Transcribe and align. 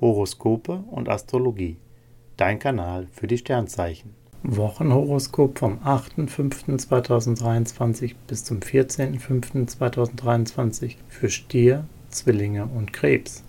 Horoskope 0.00 0.84
und 0.90 1.08
Astrologie. 1.08 1.76
Dein 2.36 2.58
Kanal 2.58 3.06
für 3.12 3.26
die 3.26 3.38
Sternzeichen. 3.38 4.14
Wochenhoroskop 4.44 5.58
vom 5.58 5.78
8.5.2023 5.78 8.14
bis 8.26 8.44
zum 8.44 8.60
14.5.2023 8.60 10.94
für 11.08 11.28
Stier, 11.28 11.84
Zwillinge 12.10 12.66
und 12.66 12.92
Krebs. 12.92 13.42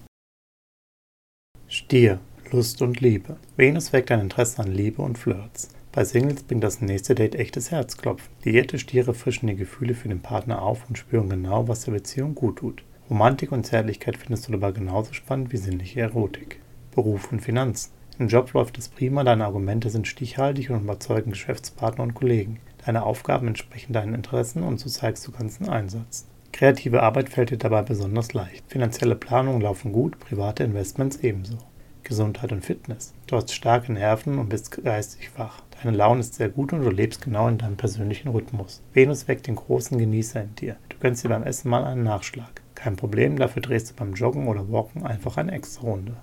Stier, 1.67 2.19
Lust 2.51 2.81
und 2.81 2.99
Liebe. 2.99 3.37
Venus 3.55 3.93
weckt 3.93 4.09
dein 4.09 4.21
Interesse 4.21 4.63
an 4.63 4.71
Liebe 4.71 5.03
und 5.03 5.19
Flirts. 5.19 5.69
Bei 5.91 6.03
Singles 6.03 6.41
bringt 6.43 6.63
das 6.63 6.81
nächste 6.81 7.13
Date 7.13 7.35
echtes 7.35 7.69
Herzklopfen. 7.69 8.31
Liierte 8.43 8.79
Stiere 8.79 9.13
frischen 9.13 9.45
die 9.47 9.55
Gefühle 9.55 9.93
für 9.93 10.09
den 10.09 10.21
Partner 10.21 10.63
auf 10.63 10.89
und 10.89 10.97
spüren 10.97 11.29
genau, 11.29 11.67
was 11.67 11.85
der 11.85 11.91
Beziehung 11.91 12.33
gut 12.33 12.57
tut. 12.57 12.81
Romantik 13.09 13.51
und 13.51 13.65
Zärtlichkeit 13.65 14.17
findest 14.17 14.47
du 14.47 14.51
dabei 14.51 14.71
genauso 14.71 15.13
spannend 15.13 15.51
wie 15.51 15.57
sinnliche 15.57 16.01
Erotik. 16.01 16.59
Beruf 16.93 17.31
und 17.31 17.39
Finanzen. 17.39 17.91
Im 18.19 18.27
Job 18.27 18.53
läuft 18.53 18.77
es 18.77 18.87
prima, 18.87 19.23
deine 19.23 19.45
Argumente 19.45 19.89
sind 19.89 20.07
stichhaltig 20.07 20.69
und 20.69 20.83
überzeugen 20.83 21.31
Geschäftspartner 21.31 22.03
und 22.03 22.13
Kollegen. 22.13 22.59
Deine 22.85 23.03
Aufgaben 23.03 23.47
entsprechen 23.47 23.93
deinen 23.93 24.13
Interessen 24.13 24.61
und 24.61 24.79
so 24.79 24.89
zeigst 24.89 25.25
du 25.25 25.31
ganzen 25.31 25.67
Einsatz. 25.69 26.27
Kreative 26.51 27.01
Arbeit 27.01 27.29
fällt 27.29 27.49
dir 27.49 27.57
dabei 27.57 27.81
besonders 27.81 28.33
leicht. 28.33 28.63
Finanzielle 28.67 29.15
Planungen 29.15 29.61
laufen 29.61 29.91
gut, 29.91 30.19
private 30.19 30.63
Investments 30.63 31.17
ebenso. 31.17 31.57
Gesundheit 32.03 32.51
und 32.51 32.63
Fitness. 32.63 33.13
Du 33.25 33.37
hast 33.37 33.51
starke 33.51 33.91
Nerven 33.91 34.37
und 34.37 34.49
bist 34.49 34.83
geistig 34.83 35.31
wach. 35.35 35.61
Deine 35.81 35.97
Laune 35.97 36.19
ist 36.19 36.35
sehr 36.35 36.49
gut 36.49 36.73
und 36.73 36.83
du 36.83 36.89
lebst 36.91 37.23
genau 37.23 37.47
in 37.47 37.57
deinem 37.57 37.77
persönlichen 37.77 38.29
Rhythmus. 38.29 38.81
Venus 38.93 39.27
weckt 39.27 39.47
den 39.47 39.55
großen 39.55 39.97
Genießer 39.97 40.43
in 40.43 40.55
dir. 40.55 40.75
Du 40.89 40.97
gönnst 40.99 41.23
dir 41.23 41.29
beim 41.29 41.43
Essen 41.43 41.69
mal 41.69 41.85
einen 41.85 42.03
Nachschlag. 42.03 42.58
Kein 42.81 42.95
Problem, 42.95 43.37
dafür 43.37 43.61
drehst 43.61 43.89
du 43.89 43.95
beim 43.95 44.13
Joggen 44.13 44.47
oder 44.47 44.71
Walken 44.71 45.05
einfach 45.05 45.35
eine 45.35 45.51
extra 45.51 45.81
Runde. 45.81 46.15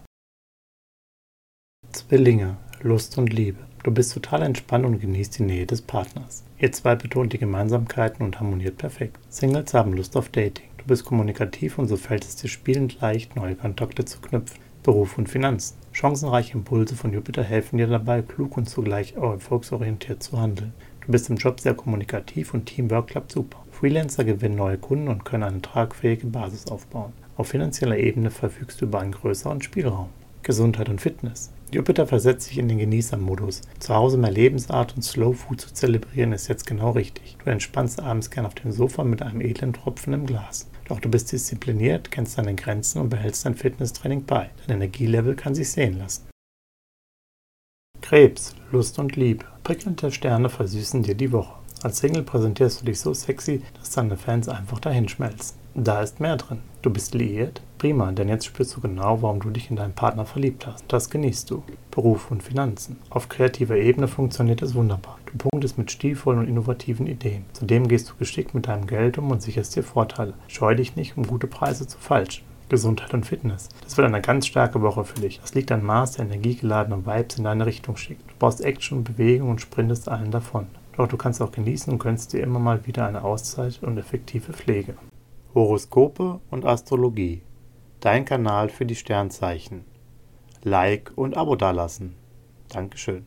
Zwillinge, 1.92 2.56
Lust 2.80 3.18
und 3.18 3.30
Liebe. 3.30 3.58
Du 3.82 3.90
bist 3.90 4.14
total 4.14 4.40
entspannt 4.40 4.86
und 4.86 4.98
genießt 4.98 5.38
die 5.38 5.42
Nähe 5.42 5.66
des 5.66 5.82
Partners. 5.82 6.44
Ihr 6.58 6.72
zwei 6.72 6.94
betont 6.94 7.34
die 7.34 7.38
Gemeinsamkeiten 7.38 8.24
und 8.24 8.40
harmoniert 8.40 8.78
perfekt. 8.78 9.18
Singles 9.28 9.74
haben 9.74 9.92
Lust 9.92 10.16
auf 10.16 10.30
Dating. 10.30 10.70
Du 10.78 10.86
bist 10.86 11.04
kommunikativ 11.04 11.78
und 11.78 11.88
so 11.88 11.98
fällt 11.98 12.24
es 12.24 12.36
dir 12.36 12.48
spielend 12.48 13.02
leicht, 13.02 13.36
neue 13.36 13.54
Kontakte 13.54 14.06
zu 14.06 14.18
knüpfen. 14.22 14.58
Beruf 14.82 15.18
und 15.18 15.28
Finanzen. 15.28 15.76
Chancenreiche 15.92 16.54
Impulse 16.54 16.96
von 16.96 17.12
Jupiter 17.12 17.42
helfen 17.42 17.76
dir 17.76 17.86
dabei, 17.86 18.22
klug 18.22 18.56
und 18.56 18.66
zugleich 18.66 19.14
erfolgsorientiert 19.14 20.22
zu 20.22 20.40
handeln. 20.40 20.72
Du 21.04 21.12
bist 21.12 21.28
im 21.28 21.36
Job 21.36 21.60
sehr 21.60 21.74
kommunikativ 21.74 22.54
und 22.54 22.64
Teamwork 22.64 23.08
klappt 23.08 23.32
super. 23.32 23.65
Freelancer 23.78 24.24
gewinnen 24.24 24.56
neue 24.56 24.78
Kunden 24.78 25.08
und 25.08 25.26
können 25.26 25.42
eine 25.42 25.60
tragfähige 25.60 26.28
Basis 26.28 26.66
aufbauen. 26.68 27.12
Auf 27.36 27.48
finanzieller 27.48 27.98
Ebene 27.98 28.30
verfügst 28.30 28.80
du 28.80 28.86
über 28.86 29.00
einen 29.00 29.12
größeren 29.12 29.60
Spielraum. 29.60 30.08
Gesundheit 30.42 30.88
und 30.88 30.98
Fitness. 30.98 31.52
Jupiter 31.70 32.06
versetzt 32.06 32.46
sich 32.46 32.56
in 32.56 32.68
den 32.68 32.78
Genießermodus. 32.78 33.60
Zu 33.78 33.94
Hause 33.94 34.16
mehr 34.16 34.30
Lebensart 34.30 34.96
und 34.96 35.02
Slow 35.02 35.34
Food 35.34 35.60
zu 35.60 35.74
zelebrieren 35.74 36.32
ist 36.32 36.48
jetzt 36.48 36.66
genau 36.66 36.92
richtig. 36.92 37.36
Du 37.44 37.50
entspannst 37.50 38.00
abends 38.00 38.30
gern 38.30 38.46
auf 38.46 38.54
dem 38.54 38.72
Sofa 38.72 39.04
mit 39.04 39.20
einem 39.20 39.42
edlen 39.42 39.74
Tropfen 39.74 40.14
im 40.14 40.24
Glas. 40.24 40.70
Doch 40.88 40.98
du 40.98 41.10
bist 41.10 41.30
diszipliniert, 41.32 42.10
kennst 42.10 42.38
deine 42.38 42.54
Grenzen 42.54 43.02
und 43.02 43.10
behältst 43.10 43.44
dein 43.44 43.56
Fitnesstraining 43.56 44.24
bei. 44.24 44.48
Dein 44.66 44.76
Energielevel 44.76 45.36
kann 45.36 45.54
sich 45.54 45.70
sehen 45.70 45.98
lassen. 45.98 46.26
Krebs, 48.00 48.54
Lust 48.72 48.98
und 48.98 49.16
Liebe. 49.16 49.44
Prickelnde 49.64 50.10
Sterne 50.10 50.48
versüßen 50.48 51.02
dir 51.02 51.14
die 51.14 51.32
Woche. 51.32 51.65
Als 51.82 51.98
Single 51.98 52.22
präsentierst 52.22 52.80
du 52.80 52.86
dich 52.86 53.00
so 53.00 53.12
sexy, 53.12 53.62
dass 53.78 53.90
deine 53.90 54.16
Fans 54.16 54.48
einfach 54.48 54.80
dahinschmelzen. 54.80 55.58
Da 55.74 56.00
ist 56.00 56.20
mehr 56.20 56.36
drin. 56.36 56.60
Du 56.80 56.88
bist 56.88 57.14
liiert? 57.14 57.60
Prima, 57.76 58.10
denn 58.10 58.28
jetzt 58.28 58.46
spürst 58.46 58.74
du 58.74 58.80
genau, 58.80 59.20
warum 59.20 59.40
du 59.40 59.50
dich 59.50 59.68
in 59.68 59.76
deinen 59.76 59.92
Partner 59.92 60.24
verliebt 60.24 60.66
hast. 60.66 60.84
Das 60.88 61.10
genießt 61.10 61.50
du. 61.50 61.62
Beruf 61.90 62.30
und 62.30 62.42
Finanzen. 62.42 62.96
Auf 63.10 63.28
kreativer 63.28 63.76
Ebene 63.76 64.08
funktioniert 64.08 64.62
es 64.62 64.74
wunderbar. 64.74 65.18
Du 65.26 65.36
punktest 65.36 65.76
mit 65.76 65.90
stilvollen 65.90 66.40
und 66.40 66.48
innovativen 66.48 67.06
Ideen. 67.06 67.44
Zudem 67.52 67.88
gehst 67.88 68.08
du 68.08 68.14
geschickt 68.14 68.54
mit 68.54 68.68
deinem 68.68 68.86
Geld 68.86 69.18
um 69.18 69.30
und 69.30 69.42
sicherst 69.42 69.76
dir 69.76 69.82
Vorteile. 69.82 70.32
Scheu 70.48 70.74
dich 70.74 70.96
nicht, 70.96 71.18
um 71.18 71.26
gute 71.26 71.46
Preise 71.46 71.86
zu 71.86 71.98
falschen. 71.98 72.44
Gesundheit 72.70 73.12
und 73.12 73.26
Fitness. 73.26 73.68
Das 73.84 73.96
wird 73.96 74.06
eine 74.06 74.22
ganz 74.22 74.46
starke 74.46 74.80
Woche 74.80 75.04
für 75.04 75.20
dich. 75.20 75.40
Das 75.40 75.54
liegt 75.54 75.70
an 75.70 75.84
Maß 75.84 76.12
der 76.12 76.24
energiegeladenen 76.24 77.06
Vibes 77.06 77.36
in 77.36 77.44
deine 77.44 77.66
Richtung 77.66 77.96
schickt. 77.96 78.28
Du 78.30 78.34
brauchst 78.38 78.62
Action 78.62 79.04
Bewegung 79.04 79.50
und 79.50 79.60
sprintest 79.60 80.08
allen 80.08 80.30
davon. 80.30 80.66
Doch 80.96 81.08
du 81.08 81.16
kannst 81.16 81.42
auch 81.42 81.52
genießen 81.52 81.92
und 81.92 81.98
gönnst 81.98 82.32
dir 82.32 82.42
immer 82.42 82.58
mal 82.58 82.86
wieder 82.86 83.06
eine 83.06 83.22
Auszeit 83.22 83.82
und 83.82 83.98
effektive 83.98 84.52
Pflege. 84.52 84.94
Horoskope 85.54 86.40
und 86.50 86.64
Astrologie. 86.64 87.42
Dein 88.00 88.24
Kanal 88.24 88.68
für 88.68 88.86
die 88.86 88.94
Sternzeichen. 88.94 89.84
Like 90.62 91.12
und 91.14 91.36
Abo 91.36 91.56
dalassen. 91.56 92.14
Dankeschön. 92.68 93.26